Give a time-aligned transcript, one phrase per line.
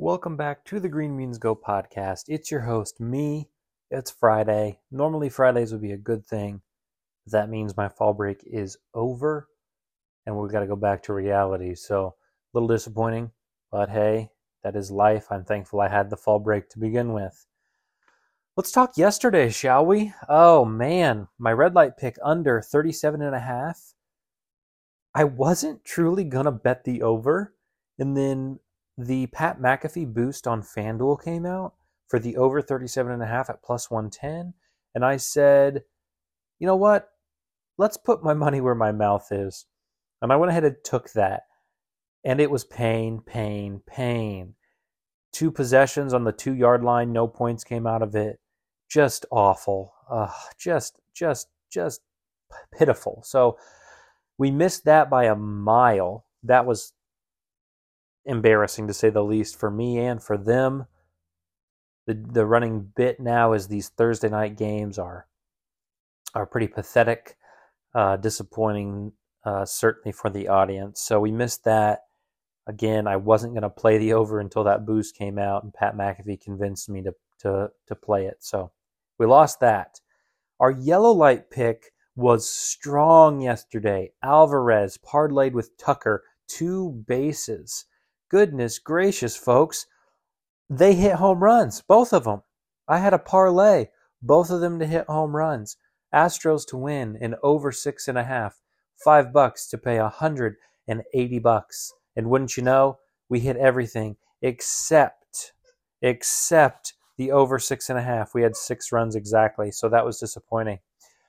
[0.00, 2.26] Welcome back to the Green Means Go podcast.
[2.28, 3.48] It's your host, me.
[3.90, 4.78] It's Friday.
[4.92, 6.60] Normally, Fridays would be a good thing.
[7.26, 9.48] That means my fall break is over
[10.24, 11.74] and we've got to go back to reality.
[11.74, 12.12] So, a
[12.54, 13.32] little disappointing,
[13.72, 14.30] but hey,
[14.62, 15.26] that is life.
[15.32, 17.44] I'm thankful I had the fall break to begin with.
[18.56, 20.12] Let's talk yesterday, shall we?
[20.28, 23.94] Oh man, my red light pick under 37 and a half.
[25.12, 27.52] I wasn't truly going to bet the over.
[27.98, 28.60] And then
[28.98, 31.74] the Pat McAfee boost on FanDuel came out
[32.08, 34.54] for the over 37 and a half at plus 110.
[34.94, 35.84] And I said,
[36.58, 37.08] you know what?
[37.76, 39.66] Let's put my money where my mouth is.
[40.20, 41.42] And I went ahead and took that.
[42.24, 44.54] And it was pain, pain, pain.
[45.32, 48.40] Two possessions on the two yard line, no points came out of it.
[48.90, 49.92] Just awful.
[50.10, 52.00] Uh, just, just, just
[52.76, 53.22] pitiful.
[53.24, 53.58] So
[54.38, 56.24] we missed that by a mile.
[56.42, 56.94] That was
[58.28, 60.86] embarrassing to say the least for me and for them.
[62.06, 65.26] The the running bit now is these Thursday night games are
[66.34, 67.36] are pretty pathetic,
[67.94, 69.12] uh, disappointing,
[69.44, 71.00] uh, certainly for the audience.
[71.00, 72.00] So we missed that.
[72.66, 75.96] Again, I wasn't going to play the over until that boost came out, and Pat
[75.96, 78.38] McAfee convinced me to to to play it.
[78.40, 78.72] So
[79.18, 80.00] we lost that.
[80.60, 84.12] Our yellow light pick was strong yesterday.
[84.22, 87.86] Alvarez parlayed with Tucker, two bases.
[88.30, 89.86] Goodness gracious, folks.
[90.68, 92.42] They hit home runs, both of them.
[92.86, 93.86] I had a parlay,
[94.20, 95.76] both of them to hit home runs.
[96.14, 98.60] Astros to win in over six and a half,
[99.02, 101.92] five bucks to pay a hundred and eighty bucks.
[102.16, 102.98] And wouldn't you know,
[103.28, 105.52] we hit everything except
[106.00, 108.34] except the over six and a half.
[108.34, 110.78] We had six runs exactly, so that was disappointing.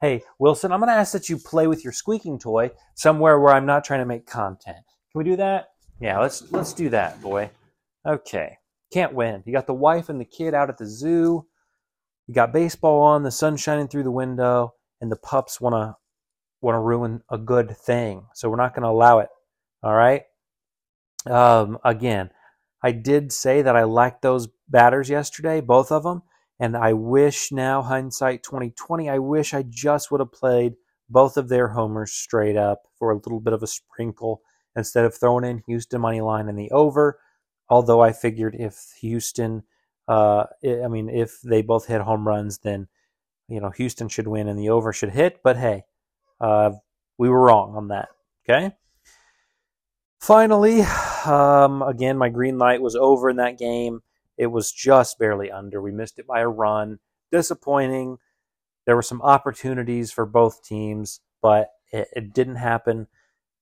[0.00, 3.54] Hey, Wilson, I'm going to ask that you play with your squeaking toy somewhere where
[3.54, 4.76] I'm not trying to make content.
[5.12, 5.69] Can we do that?
[6.00, 7.50] Yeah, let's let's do that, boy.
[8.06, 8.56] Okay.
[8.92, 9.42] Can't win.
[9.46, 11.46] You got the wife and the kid out at the zoo.
[12.26, 15.96] You got baseball on, the sun shining through the window, and the pups want to
[16.60, 18.26] want to ruin a good thing.
[18.34, 19.28] So we're not going to allow it.
[19.82, 20.22] All right?
[21.26, 22.30] Um, again,
[22.82, 26.22] I did say that I liked those batters yesterday, both of them.
[26.58, 30.74] And I wish now, hindsight 2020, I wish I just would have played
[31.08, 34.42] both of their homers straight up for a little bit of a sprinkle
[34.76, 37.18] instead of throwing in Houston money line and the over.
[37.68, 39.62] Although I figured if Houston,
[40.08, 42.88] uh, I mean, if they both hit home runs, then
[43.48, 45.40] you know Houston should win and the over should hit.
[45.42, 45.84] But hey,
[46.40, 46.72] uh,
[47.18, 48.08] we were wrong on that.
[48.48, 48.74] Okay.
[50.20, 50.82] Finally,
[51.24, 54.00] um, again, my green light was over in that game.
[54.36, 55.80] It was just barely under.
[55.80, 56.98] We missed it by a run.
[57.32, 58.18] Disappointing.
[58.86, 63.06] There were some opportunities for both teams, but it, it didn't happen,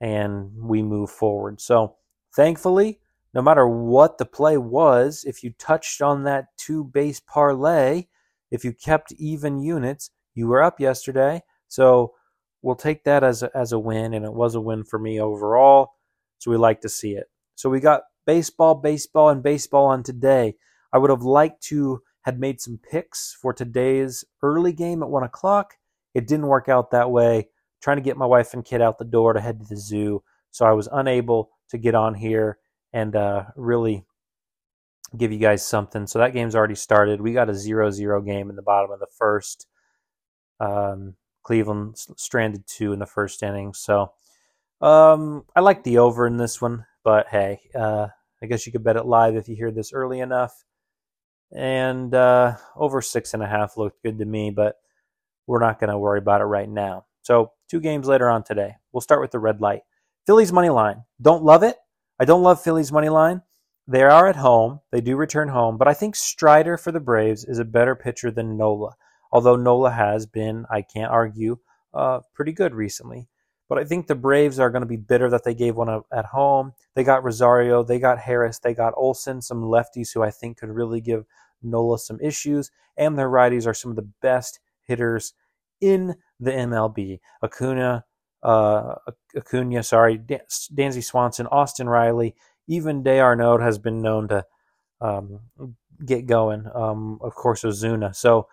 [0.00, 1.60] and we move forward.
[1.60, 1.96] So,
[2.34, 3.00] thankfully,
[3.34, 8.06] no matter what the play was, if you touched on that two base parlay,
[8.50, 11.42] if you kept even units, you were up yesterday.
[11.68, 12.14] So,
[12.62, 15.20] we'll take that as a, as a win, and it was a win for me
[15.20, 15.92] overall.
[16.38, 17.26] So, we like to see it.
[17.54, 20.56] So, we got baseball, baseball, and baseball on today.
[20.92, 25.22] I would have liked to had made some picks for today's early game at one
[25.22, 25.74] o'clock.
[26.14, 27.48] It didn't work out that way.
[27.80, 30.22] Trying to get my wife and kid out the door to head to the zoo,
[30.50, 32.58] so I was unable to get on here
[32.92, 34.04] and uh, really
[35.16, 36.06] give you guys something.
[36.06, 37.20] So that game's already started.
[37.20, 39.66] We got a zero-zero game in the bottom of the first.
[40.60, 43.72] Um, Cleveland stranded two in the first inning.
[43.72, 44.12] So
[44.80, 48.08] um, I like the over in this one, but hey, uh,
[48.42, 50.64] I guess you could bet it live if you hear this early enough.
[51.52, 54.76] And uh, over six and a half looked good to me, but
[55.46, 57.06] we're not going to worry about it right now.
[57.22, 58.76] So, two games later on today.
[58.92, 59.82] We'll start with the red light.
[60.26, 61.04] Phillies money line.
[61.20, 61.76] Don't love it.
[62.18, 63.42] I don't love Phillies money line.
[63.86, 64.80] They are at home.
[64.92, 68.30] They do return home, but I think Strider for the Braves is a better pitcher
[68.30, 68.94] than Nola.
[69.32, 71.58] Although Nola has been, I can't argue,
[71.92, 73.28] uh, pretty good recently.
[73.68, 76.24] But I think the Braves are going to be bitter that they gave one at
[76.26, 76.72] home.
[76.94, 80.70] They got Rosario, they got Harris, they got Olson, some lefties who I think could
[80.70, 81.24] really give
[81.62, 82.70] Nola some issues.
[82.96, 85.34] And their righties are some of the best hitters
[85.80, 87.20] in the MLB.
[87.42, 88.04] Acuna,
[88.42, 88.94] uh,
[89.36, 92.34] Acuna, sorry, Dansby Swanson, Austin Riley,
[92.68, 94.44] even d'Arnaud has been known to
[95.00, 95.40] um,
[96.04, 96.66] get going.
[96.74, 98.14] Um, of course, Ozuna.
[98.14, 98.48] So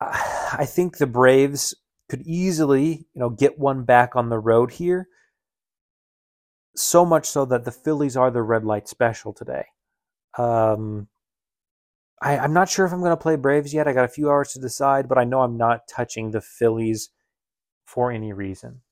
[0.00, 1.74] I think the Braves
[2.08, 5.08] could easily, you know, get one back on the road here.
[6.76, 9.66] So much so that the Phillies are the red light special today.
[10.38, 11.08] Um,
[12.20, 13.88] I, I'm not sure if I'm going to play Braves yet.
[13.88, 17.10] I got a few hours to decide, but I know I'm not touching the Phillies
[17.84, 18.82] for any reason.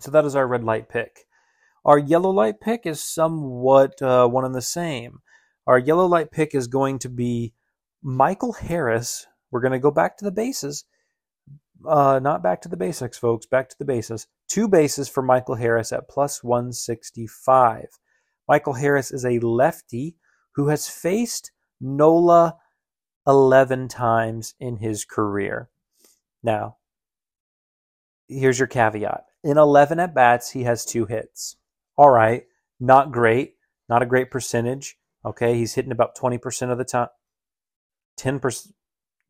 [0.00, 1.26] So that is our red light pick.
[1.84, 5.20] Our yellow light pick is somewhat uh, one and the same.
[5.66, 7.54] our yellow light pick is going to be
[8.02, 9.26] Michael Harris.
[9.50, 10.84] We're going to go back to the bases.
[11.86, 13.46] Uh, not back to the basics, folks.
[13.46, 14.26] Back to the bases.
[14.48, 17.86] Two bases for Michael Harris at plus 165.
[18.48, 20.16] Michael Harris is a lefty
[20.54, 22.56] who has faced Nola
[23.26, 25.68] 11 times in his career.
[26.42, 26.76] Now,
[28.28, 29.24] here's your caveat.
[29.42, 31.56] In 11 at bats, he has two hits.
[31.96, 32.44] All right,
[32.78, 33.54] not great,
[33.88, 34.98] not a great percentage.
[35.24, 37.08] Okay, he's hitting about 20% of the time,
[38.18, 38.72] 10%,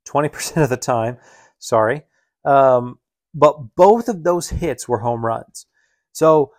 [0.06, 1.19] 20% of the time.
[1.58, 2.02] Sorry.
[2.44, 2.99] Um,
[3.34, 5.66] but both of those hits were home runs.
[6.12, 6.52] So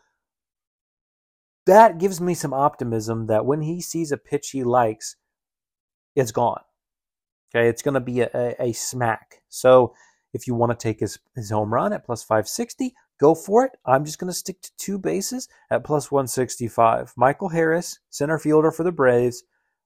[1.66, 5.16] that gives me some optimism that when he sees a pitch he likes,
[6.18, 6.62] it's gone.
[7.56, 9.42] Okay, it's going to be a, a, smack.
[9.48, 9.94] So
[10.34, 13.72] if you want to take his, his home run at plus 560, go for it.
[13.86, 17.14] I'm just going to stick to two bases at plus 165.
[17.16, 19.44] Michael Harris, center fielder for the Braves,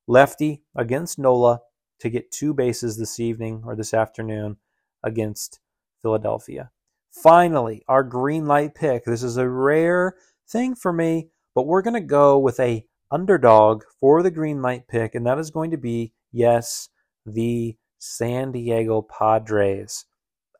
[0.07, 1.59] lefty against Nola
[1.99, 4.57] to get two bases this evening or this afternoon
[5.03, 5.59] against
[6.01, 6.71] Philadelphia.
[7.11, 9.03] Finally, our green light pick.
[9.03, 10.15] This is a rare
[10.49, 14.87] thing for me, but we're going to go with a underdog for the green light
[14.87, 16.89] pick, and that is going to be, yes,
[17.25, 20.05] the San Diego Padres.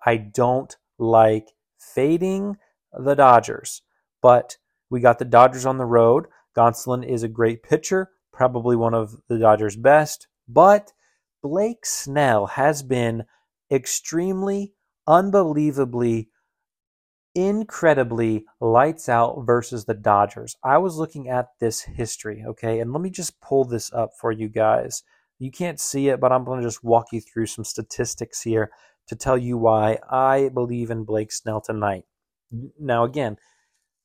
[0.06, 2.58] I don't like fading
[2.94, 3.82] the Dodgers,
[4.22, 4.58] but
[4.90, 6.26] we got the Dodgers on the road.
[6.56, 10.92] Gonsolin is a great pitcher, probably one of the Dodgers' best, but
[11.42, 13.26] Blake Snell has been
[13.72, 14.74] extremely,
[15.08, 16.30] unbelievably,
[17.34, 20.56] incredibly lights out versus the Dodgers.
[20.64, 24.32] I was looking at this history, okay, and let me just pull this up for
[24.32, 25.04] you guys.
[25.42, 28.70] You can't see it, but I'm going to just walk you through some statistics here
[29.08, 32.04] to tell you why I believe in Blake Snell tonight.
[32.80, 33.38] Now, again,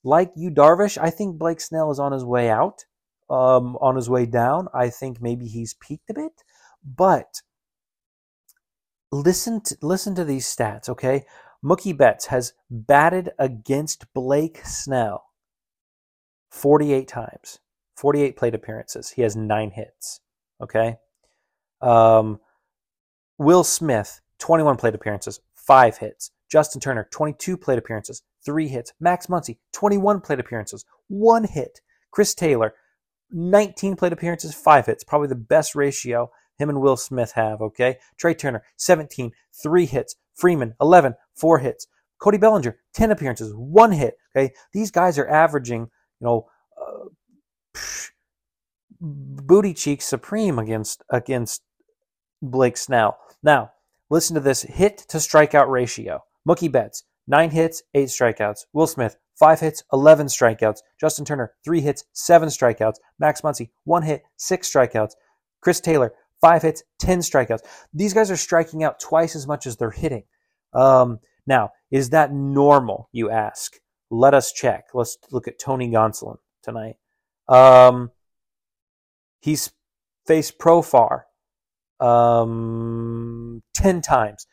[0.02, 2.86] like Yu, Darvish, I think Blake Snell is on his way out,
[3.28, 4.68] um, on his way down.
[4.72, 6.42] I think maybe he's peaked a bit,
[6.82, 7.42] but
[9.12, 11.26] listen to, listen to these stats, okay?
[11.62, 15.26] Mookie Betts has batted against Blake Snell
[16.50, 17.58] 48 times,
[17.94, 19.10] 48 plate appearances.
[19.10, 20.22] He has nine hits,
[20.62, 20.96] okay?
[21.80, 22.40] Um,
[23.38, 26.30] Will Smith, 21 plate appearances, five hits.
[26.48, 28.92] Justin Turner, 22 plate appearances, three hits.
[29.00, 31.80] Max Muncy, 21 plate appearances, one hit.
[32.10, 32.74] Chris Taylor,
[33.30, 35.04] 19 plate appearances, five hits.
[35.04, 37.98] Probably the best ratio him and Will Smith have, okay?
[38.16, 39.32] Trea Turner, 17,
[39.62, 40.16] three hits.
[40.34, 41.86] Freeman, 11, four hits.
[42.18, 44.52] Cody Bellinger, 10 appearances, one hit, okay?
[44.72, 45.82] These guys are averaging,
[46.20, 46.46] you know,
[46.80, 47.08] uh,
[47.74, 48.10] psh,
[49.00, 51.62] booty cheeks supreme against against
[52.50, 53.18] Blake Snell.
[53.42, 53.72] Now,
[54.10, 56.22] listen to this hit to strikeout ratio.
[56.48, 58.66] Mookie Betts, nine hits, eight strikeouts.
[58.72, 60.78] Will Smith, five hits, 11 strikeouts.
[61.00, 62.96] Justin Turner, three hits, seven strikeouts.
[63.18, 65.12] Max Muncy, one hit, six strikeouts.
[65.60, 67.60] Chris Taylor, five hits, 10 strikeouts.
[67.92, 70.24] These guys are striking out twice as much as they're hitting.
[70.72, 73.78] Um, now, is that normal, you ask?
[74.10, 74.86] Let us check.
[74.94, 76.96] Let's look at Tony Gonsolin tonight.
[77.48, 78.10] Um,
[79.40, 79.72] he's
[80.26, 81.22] faced Profar
[82.00, 84.46] um, 10 times.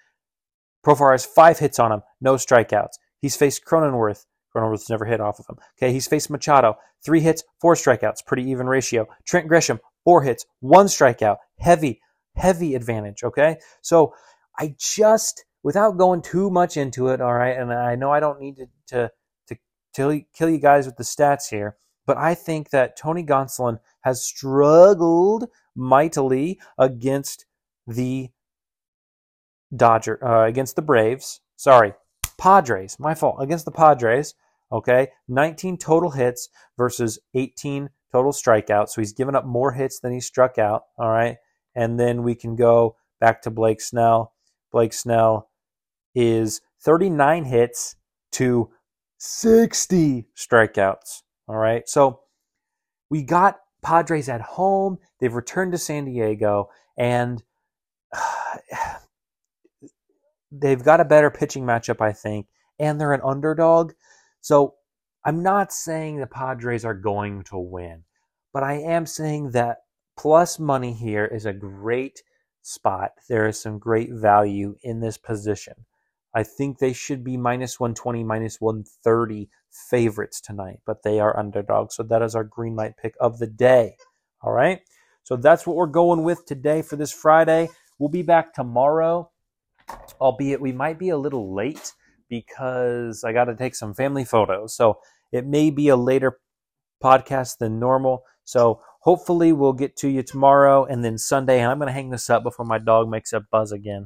[0.86, 2.98] Profar has five hits on him, no strikeouts.
[3.22, 4.26] He's faced Cronenworth.
[4.54, 5.58] Cronenworth's never hit off of him.
[5.78, 9.08] Okay, he's faced Machado, three hits, four strikeouts, pretty even ratio.
[9.26, 12.02] Trent Grisham, four hits, one strikeout, heavy,
[12.36, 13.24] heavy advantage.
[13.24, 14.14] Okay, so
[14.60, 18.40] I just, without going too much into it, all right, and I know I don't
[18.40, 19.12] need to to
[19.48, 19.58] to
[19.96, 24.26] kill kill you guys with the stats here, but I think that Tony Gonsolin has
[24.26, 27.46] struggled mightily against
[27.88, 28.30] the
[29.76, 31.42] Dodger uh, against the Braves.
[31.56, 31.94] Sorry,
[32.38, 33.00] Padres.
[33.00, 33.38] My fault.
[33.40, 34.36] Against the Padres.
[34.72, 38.90] Okay, 19 total hits versus 18 total strikeouts.
[38.90, 40.84] So he's given up more hits than he struck out.
[40.98, 41.38] All right,
[41.76, 44.34] and then we can go back to Blake Snell.
[44.72, 45.50] Blake Snell
[46.16, 47.96] is 39 hits
[48.34, 48.70] to
[49.18, 51.23] 60 strikeouts.
[51.48, 52.22] All right, so
[53.10, 54.98] we got Padres at home.
[55.20, 57.44] They've returned to San Diego, and
[60.52, 62.48] they've got a better pitching matchup, I think,
[62.80, 63.94] and they're an underdog.
[64.42, 64.76] So
[65.26, 68.04] I'm not saying the Padres are going to win,
[68.54, 69.80] but I am saying that
[70.18, 72.24] plus money here is a great
[72.62, 73.12] spot.
[73.30, 75.86] There is some great value in this position.
[76.34, 79.50] I think they should be minus 120, minus 130
[79.90, 81.96] favorites tonight, but they are underdogs.
[81.96, 83.98] So that is our green light pick of the day.
[84.42, 84.82] All right.
[85.24, 87.70] So that's what we're going with today for this Friday.
[87.98, 89.32] We'll be back tomorrow,
[90.20, 91.94] albeit we might be a little late
[92.30, 94.76] because I got to take some family photos.
[94.76, 95.00] So
[95.32, 96.40] it may be a later
[97.02, 98.24] podcast than normal.
[98.44, 101.60] So hopefully we'll get to you tomorrow and then Sunday.
[101.60, 104.02] And I'm going to hang this up before my dog makes a buzz again.